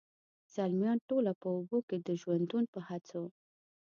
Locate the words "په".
1.41-1.47, 2.73-2.79